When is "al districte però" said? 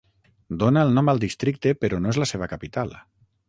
1.13-2.03